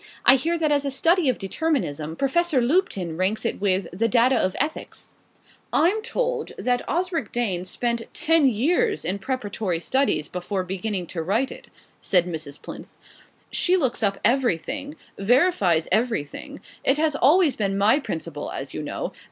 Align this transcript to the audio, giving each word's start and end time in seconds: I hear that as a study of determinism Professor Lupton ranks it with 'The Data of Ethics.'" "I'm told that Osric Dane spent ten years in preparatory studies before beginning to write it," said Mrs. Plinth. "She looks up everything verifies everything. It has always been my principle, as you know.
I 0.25 0.33
hear 0.35 0.57
that 0.57 0.71
as 0.71 0.83
a 0.83 0.89
study 0.89 1.29
of 1.29 1.37
determinism 1.37 2.15
Professor 2.15 2.59
Lupton 2.59 3.17
ranks 3.17 3.45
it 3.45 3.61
with 3.61 3.85
'The 3.93 4.07
Data 4.07 4.35
of 4.35 4.55
Ethics.'" 4.59 5.13
"I'm 5.71 6.01
told 6.01 6.53
that 6.57 6.81
Osric 6.89 7.31
Dane 7.31 7.65
spent 7.65 8.11
ten 8.11 8.49
years 8.49 9.05
in 9.05 9.19
preparatory 9.19 9.79
studies 9.79 10.27
before 10.27 10.63
beginning 10.63 11.05
to 11.05 11.21
write 11.21 11.51
it," 11.51 11.67
said 12.01 12.25
Mrs. 12.25 12.59
Plinth. 12.59 12.87
"She 13.51 13.77
looks 13.77 14.01
up 14.01 14.19
everything 14.25 14.95
verifies 15.19 15.87
everything. 15.91 16.61
It 16.83 16.97
has 16.97 17.15
always 17.15 17.55
been 17.55 17.77
my 17.77 17.99
principle, 17.99 18.49
as 18.49 18.73
you 18.73 18.81
know. 18.81 19.13